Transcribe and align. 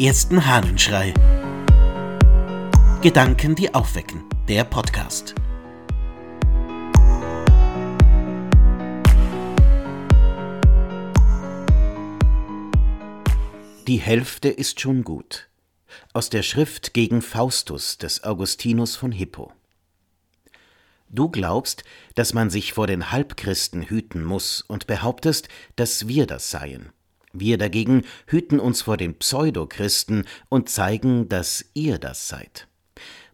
ersten 0.00 0.46
Hahnenschrei. 0.46 1.12
Gedanken, 3.02 3.54
die 3.54 3.74
aufwecken. 3.74 4.24
Der 4.48 4.64
Podcast. 4.64 5.34
Die 13.86 13.98
Hälfte 13.98 14.48
ist 14.48 14.80
schon 14.80 15.04
gut. 15.04 15.50
Aus 16.14 16.30
der 16.30 16.44
Schrift 16.44 16.94
gegen 16.94 17.20
Faustus 17.20 17.98
des 17.98 18.24
Augustinus 18.24 18.96
von 18.96 19.12
Hippo. 19.12 19.52
Du 21.10 21.28
glaubst, 21.28 21.84
dass 22.14 22.32
man 22.32 22.48
sich 22.48 22.72
vor 22.72 22.86
den 22.86 23.12
Halbchristen 23.12 23.82
hüten 23.82 24.24
muss 24.24 24.62
und 24.62 24.86
behauptest, 24.86 25.48
dass 25.76 26.08
wir 26.08 26.26
das 26.26 26.48
seien. 26.48 26.90
Wir 27.32 27.58
dagegen 27.58 28.04
hüten 28.26 28.58
uns 28.58 28.82
vor 28.82 28.96
den 28.96 29.14
Pseudochristen 29.14 30.26
und 30.48 30.68
zeigen, 30.68 31.28
dass 31.28 31.64
ihr 31.74 31.98
das 31.98 32.28
seid. 32.28 32.66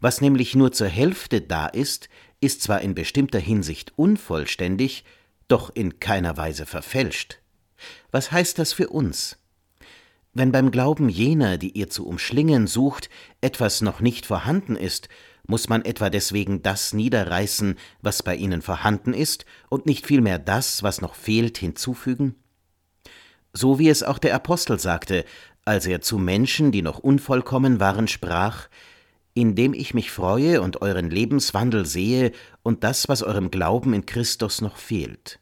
Was 0.00 0.20
nämlich 0.20 0.54
nur 0.54 0.72
zur 0.72 0.88
Hälfte 0.88 1.40
da 1.40 1.66
ist, 1.66 2.08
ist 2.40 2.62
zwar 2.62 2.82
in 2.82 2.94
bestimmter 2.94 3.38
Hinsicht 3.38 3.92
unvollständig, 3.96 5.04
doch 5.48 5.74
in 5.74 5.98
keiner 6.00 6.36
Weise 6.36 6.66
verfälscht. 6.66 7.40
Was 8.10 8.32
heißt 8.32 8.58
das 8.58 8.72
für 8.72 8.88
uns? 8.88 9.38
Wenn 10.34 10.52
beim 10.52 10.70
Glauben 10.70 11.08
jener, 11.08 11.56
die 11.56 11.70
ihr 11.70 11.88
zu 11.88 12.06
umschlingen 12.06 12.66
sucht, 12.66 13.08
etwas 13.40 13.80
noch 13.80 14.00
nicht 14.00 14.26
vorhanden 14.26 14.76
ist, 14.76 15.08
muss 15.46 15.68
man 15.68 15.84
etwa 15.84 16.10
deswegen 16.10 16.62
das 16.62 16.92
niederreißen, 16.92 17.76
was 18.02 18.22
bei 18.22 18.36
ihnen 18.36 18.60
vorhanden 18.60 19.14
ist, 19.14 19.46
und 19.70 19.86
nicht 19.86 20.06
vielmehr 20.06 20.38
das, 20.38 20.82
was 20.82 21.00
noch 21.00 21.14
fehlt, 21.14 21.56
hinzufügen? 21.56 22.34
So 23.56 23.78
wie 23.78 23.88
es 23.88 24.02
auch 24.02 24.18
der 24.18 24.34
Apostel 24.34 24.78
sagte, 24.78 25.24
als 25.64 25.86
er 25.86 26.02
zu 26.02 26.18
Menschen, 26.18 26.72
die 26.72 26.82
noch 26.82 26.98
unvollkommen 26.98 27.80
waren, 27.80 28.06
sprach, 28.06 28.68
indem 29.32 29.72
ich 29.72 29.94
mich 29.94 30.10
freue 30.10 30.60
und 30.60 30.82
euren 30.82 31.08
Lebenswandel 31.08 31.86
sehe 31.86 32.32
und 32.62 32.84
das, 32.84 33.08
was 33.08 33.22
eurem 33.22 33.50
Glauben 33.50 33.94
in 33.94 34.04
Christus 34.04 34.60
noch 34.60 34.76
fehlt. 34.76 35.38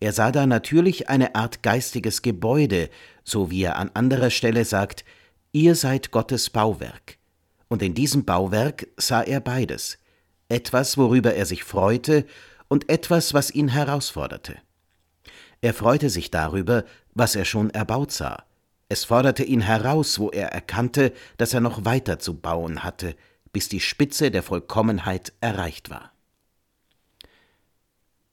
Er 0.00 0.12
sah 0.12 0.32
da 0.32 0.46
natürlich 0.46 1.08
eine 1.08 1.34
Art 1.34 1.62
geistiges 1.62 2.20
Gebäude, 2.20 2.90
so 3.24 3.50
wie 3.50 3.62
er 3.62 3.76
an 3.76 3.90
anderer 3.94 4.28
Stelle 4.28 4.66
sagt, 4.66 5.06
ihr 5.50 5.76
seid 5.76 6.10
Gottes 6.10 6.50
Bauwerk. 6.50 7.16
Und 7.68 7.80
in 7.80 7.94
diesem 7.94 8.26
Bauwerk 8.26 8.86
sah 8.98 9.22
er 9.22 9.40
beides, 9.40 9.98
etwas, 10.50 10.98
worüber 10.98 11.32
er 11.32 11.46
sich 11.46 11.64
freute, 11.64 12.26
und 12.68 12.90
etwas, 12.90 13.32
was 13.32 13.50
ihn 13.50 13.68
herausforderte. 13.68 14.58
Er 15.64 15.72
freute 15.72 16.10
sich 16.10 16.30
darüber, 16.30 16.84
was 17.14 17.34
er 17.34 17.46
schon 17.46 17.70
erbaut 17.70 18.12
sah. 18.12 18.44
Es 18.90 19.06
forderte 19.06 19.44
ihn 19.44 19.62
heraus, 19.62 20.18
wo 20.18 20.28
er 20.28 20.48
erkannte, 20.48 21.14
dass 21.38 21.54
er 21.54 21.62
noch 21.62 21.86
weiter 21.86 22.18
zu 22.18 22.38
bauen 22.38 22.84
hatte, 22.84 23.16
bis 23.50 23.70
die 23.70 23.80
Spitze 23.80 24.30
der 24.30 24.42
Vollkommenheit 24.42 25.32
erreicht 25.40 25.88
war. 25.88 26.12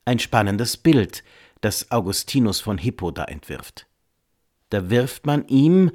Ein 0.04 0.20
spannendes 0.20 0.76
Bild, 0.76 1.24
das 1.62 1.90
Augustinus 1.90 2.60
von 2.60 2.78
Hippo 2.78 3.12
da 3.12 3.24
entwirft. 3.24 3.88
Da 4.70 4.90
wirft 4.90 5.26
man 5.26 5.48
ihm, 5.48 5.92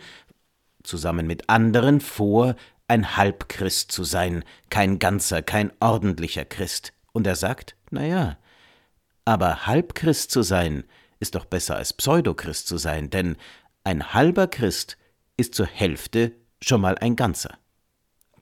zusammen 0.84 1.27
mit 1.27 1.51
anderen, 1.51 2.01
vor, 2.01 2.57
ein 2.89 3.19
Halbchrist 3.19 3.92
zu 3.92 4.05
sein, 4.05 4.42
kein 4.70 4.98
ganzer, 4.98 5.42
kein 5.42 5.70
ordentlicher 5.81 6.47
Christ. 6.47 6.95
Und 7.12 7.27
er 7.27 7.37
sagt, 7.37 7.77
na 7.91 8.07
ja, 8.07 8.39
aber 9.27 9.67
Halbchrist 9.67 10.31
zu 10.31 10.41
sein, 10.41 10.84
ist 11.20 11.34
doch 11.34 11.45
besser 11.45 11.77
als 11.77 11.92
Pseudochrist 11.92 12.67
zu 12.67 12.77
sein, 12.78 13.11
denn 13.11 13.36
ein 13.84 14.12
halber 14.14 14.47
Christ 14.47 14.97
ist 15.36 15.55
zur 15.55 15.67
Hälfte 15.67 16.33
schon 16.61 16.81
mal 16.81 16.98
ein 16.98 17.17
ganzer. 17.17 17.58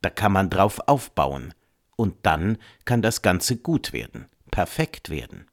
Da 0.01 0.11
kann 0.11 0.33
man 0.33 0.51
drauf 0.51 0.81
aufbauen, 0.87 1.55
und 1.97 2.17
dann 2.23 2.59
kann 2.85 3.03
das 3.03 3.23
Ganze 3.23 3.57
gut 3.57 3.93
werden, 3.93 4.27
perfekt 4.51 5.11
werden. 5.11 5.47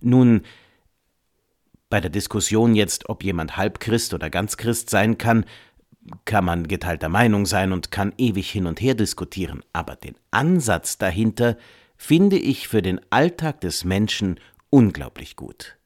Nun, 0.00 0.42
bei 1.90 2.00
der 2.00 2.10
Diskussion 2.10 2.74
jetzt, 2.74 3.08
ob 3.08 3.22
jemand 3.22 3.56
Halbchrist 3.56 4.14
oder 4.14 4.30
Ganzchrist 4.30 4.90
sein 4.90 5.18
kann, 5.18 5.44
kann 6.24 6.44
man 6.44 6.68
geteilter 6.68 7.08
Meinung 7.08 7.46
sein 7.46 7.72
und 7.72 7.90
kann 7.90 8.12
ewig 8.18 8.50
hin 8.50 8.66
und 8.66 8.80
her 8.80 8.94
diskutieren, 8.94 9.62
aber 9.72 9.96
den 9.96 10.16
Ansatz 10.30 10.98
dahinter 10.98 11.56
finde 11.96 12.36
ich 12.36 12.68
für 12.68 12.82
den 12.82 13.00
Alltag 13.10 13.60
des 13.60 13.84
Menschen 13.84 14.38
unglaublich 14.70 15.36
gut. 15.36 15.76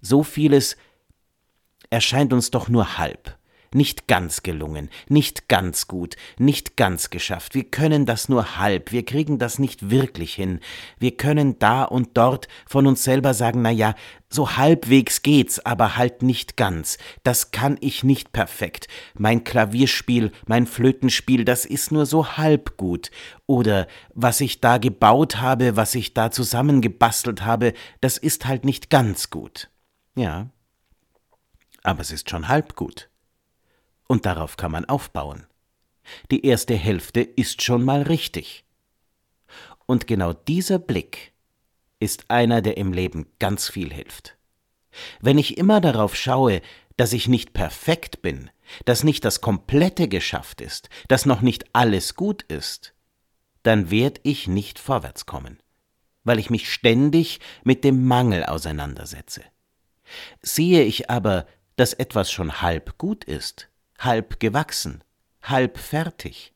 So 0.00 0.22
vieles 0.22 0.76
erscheint 1.90 2.32
uns 2.32 2.50
doch 2.50 2.68
nur 2.68 2.98
halb, 2.98 3.36
nicht 3.74 4.08
ganz 4.08 4.42
gelungen, 4.42 4.88
nicht 5.08 5.48
ganz 5.48 5.88
gut, 5.88 6.16
nicht 6.38 6.76
ganz 6.76 7.10
geschafft. 7.10 7.54
Wir 7.54 7.64
können 7.64 8.06
das 8.06 8.28
nur 8.28 8.58
halb, 8.58 8.92
wir 8.92 9.04
kriegen 9.04 9.38
das 9.38 9.58
nicht 9.58 9.90
wirklich 9.90 10.34
hin. 10.34 10.60
Wir 10.98 11.16
können 11.16 11.58
da 11.58 11.84
und 11.84 12.16
dort 12.16 12.48
von 12.66 12.86
uns 12.86 13.04
selber 13.04 13.34
sagen, 13.34 13.62
na 13.62 13.70
ja, 13.70 13.94
so 14.30 14.56
halbwegs 14.56 15.22
geht's, 15.22 15.58
aber 15.64 15.96
halt 15.96 16.22
nicht 16.22 16.56
ganz. 16.56 16.98
Das 17.24 17.50
kann 17.50 17.78
ich 17.80 18.04
nicht 18.04 18.32
perfekt. 18.32 18.86
Mein 19.14 19.44
Klavierspiel, 19.44 20.32
mein 20.46 20.66
Flötenspiel, 20.66 21.44
das 21.44 21.64
ist 21.64 21.92
nur 21.92 22.06
so 22.06 22.36
halb 22.36 22.76
gut. 22.76 23.10
Oder 23.46 23.86
was 24.14 24.40
ich 24.40 24.60
da 24.60 24.78
gebaut 24.78 25.40
habe, 25.40 25.76
was 25.76 25.94
ich 25.94 26.12
da 26.12 26.30
zusammengebastelt 26.30 27.44
habe, 27.44 27.72
das 28.00 28.18
ist 28.18 28.46
halt 28.46 28.64
nicht 28.64 28.90
ganz 28.90 29.30
gut. 29.30 29.70
Ja. 30.18 30.50
Aber 31.84 32.00
es 32.00 32.10
ist 32.10 32.28
schon 32.28 32.48
halb 32.48 32.74
gut 32.74 33.08
und 34.08 34.26
darauf 34.26 34.56
kann 34.56 34.72
man 34.72 34.84
aufbauen. 34.86 35.46
Die 36.32 36.44
erste 36.44 36.74
Hälfte 36.74 37.20
ist 37.20 37.62
schon 37.62 37.84
mal 37.84 38.02
richtig. 38.02 38.64
Und 39.86 40.06
genau 40.06 40.32
dieser 40.32 40.78
Blick 40.80 41.32
ist 42.00 42.30
einer, 42.30 42.62
der 42.62 42.76
im 42.76 42.92
Leben 42.92 43.26
ganz 43.38 43.68
viel 43.68 43.92
hilft. 43.92 44.36
Wenn 45.20 45.38
ich 45.38 45.56
immer 45.56 45.80
darauf 45.80 46.16
schaue, 46.16 46.62
dass 46.96 47.12
ich 47.12 47.28
nicht 47.28 47.52
perfekt 47.52 48.22
bin, 48.22 48.50
dass 48.84 49.04
nicht 49.04 49.24
das 49.24 49.40
Komplette 49.40 50.08
geschafft 50.08 50.60
ist, 50.60 50.88
dass 51.06 51.26
noch 51.26 51.42
nicht 51.42 51.64
alles 51.74 52.16
gut 52.16 52.42
ist, 52.42 52.92
dann 53.62 53.90
werd 53.90 54.20
ich 54.24 54.48
nicht 54.48 54.78
vorwärts 54.78 55.26
kommen, 55.26 55.58
weil 56.24 56.38
ich 56.38 56.50
mich 56.50 56.72
ständig 56.72 57.38
mit 57.62 57.84
dem 57.84 58.06
Mangel 58.06 58.44
auseinandersetze. 58.44 59.42
Sehe 60.42 60.82
ich 60.84 61.10
aber, 61.10 61.46
dass 61.76 61.92
etwas 61.92 62.30
schon 62.30 62.60
halb 62.60 62.98
gut 62.98 63.24
ist, 63.24 63.68
halb 63.98 64.40
gewachsen, 64.40 65.02
halb 65.42 65.78
fertig, 65.78 66.52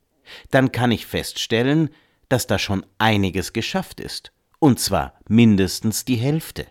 dann 0.51 0.73
kann 0.73 0.91
ich 0.91 1.07
feststellen, 1.07 1.91
dass 2.29 2.47
da 2.47 2.59
schon 2.59 2.87
einiges 2.99 3.53
geschafft 3.53 4.01
ist, 4.01 4.33
und 4.59 4.81
zwar 4.81 5.15
mindestens 5.29 6.05
die 6.05 6.17
Hälfte, 6.17 6.67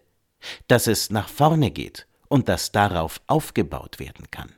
dass 0.67 0.87
es 0.87 1.11
nach 1.11 1.29
vorne 1.29 1.71
geht 1.71 2.07
und 2.29 2.49
dass 2.49 2.71
darauf 2.71 3.21
aufgebaut 3.27 3.99
werden 3.99 4.31
kann. 4.31 4.51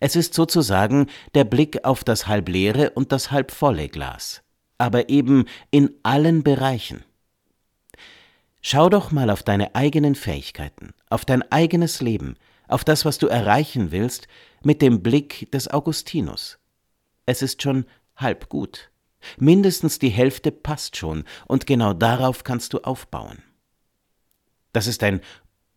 Es 0.00 0.16
ist 0.16 0.34
sozusagen 0.34 1.06
der 1.34 1.44
Blick 1.44 1.84
auf 1.84 2.04
das 2.04 2.26
halbleere 2.26 2.90
und 2.90 3.12
das 3.12 3.30
halbvolle 3.30 3.88
Glas, 3.88 4.42
aber 4.78 5.08
eben 5.08 5.46
in 5.70 5.90
allen 6.02 6.42
Bereichen. 6.42 7.04
Schau 8.64 8.88
doch 8.88 9.10
mal 9.10 9.28
auf 9.28 9.42
deine 9.42 9.74
eigenen 9.74 10.14
Fähigkeiten, 10.14 10.94
auf 11.10 11.24
dein 11.24 11.42
eigenes 11.50 12.00
Leben, 12.00 12.36
auf 12.68 12.84
das, 12.84 13.04
was 13.04 13.18
du 13.18 13.26
erreichen 13.26 13.90
willst, 13.90 14.28
mit 14.62 14.80
dem 14.80 15.02
Blick 15.02 15.50
des 15.50 15.66
Augustinus. 15.66 16.58
Es 17.26 17.42
ist 17.42 17.60
schon 17.60 17.86
halb 18.14 18.48
gut. 18.48 18.90
Mindestens 19.36 19.98
die 19.98 20.10
Hälfte 20.10 20.52
passt 20.52 20.96
schon, 20.96 21.24
und 21.48 21.66
genau 21.66 21.92
darauf 21.92 22.44
kannst 22.44 22.72
du 22.72 22.78
aufbauen. 22.78 23.42
Das 24.72 24.86
ist 24.86 25.02
ein 25.02 25.20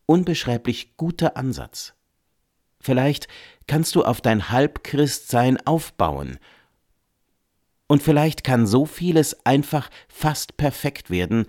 unbeschreiblich 0.06 0.96
guter 0.96 1.38
Ansatz. 1.38 1.96
Vielleicht 2.80 3.28
kannst 3.66 3.96
du 3.96 4.04
auf 4.06 4.22
dein 4.22 4.52
Halbchristsein 4.52 5.58
aufbauen, 5.66 6.38
und 7.88 8.02
vielleicht 8.02 8.44
kann 8.44 8.66
so 8.66 8.86
vieles 8.86 9.46
einfach 9.46 9.90
fast 10.08 10.58
perfekt 10.58 11.10
werden, 11.10 11.46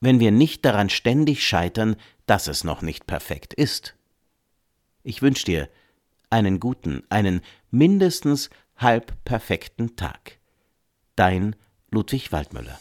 wenn 0.00 0.20
wir 0.20 0.30
nicht 0.30 0.64
daran 0.64 0.90
ständig 0.90 1.46
scheitern, 1.46 1.96
dass 2.26 2.46
es 2.46 2.64
noch 2.64 2.82
nicht 2.82 3.06
perfekt 3.06 3.54
ist. 3.54 3.94
Ich 5.02 5.22
wünsche 5.22 5.44
dir, 5.44 5.68
einen 6.30 6.60
guten, 6.60 7.02
einen 7.08 7.40
mindestens 7.70 8.50
halb 8.76 9.24
perfekten 9.24 9.96
Tag. 9.96 10.38
Dein 11.16 11.56
Ludwig 11.90 12.32
Waldmüller. 12.32 12.78